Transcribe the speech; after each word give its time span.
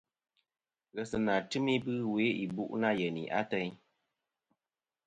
Ghesɨnà 0.95 1.33
tɨm 1.49 1.65
ibɨ 1.75 1.91
we 2.13 2.23
ìbu' 2.43 2.75
nâ 2.81 2.89
yeyni 2.99 3.23
ateyn. 3.39 3.71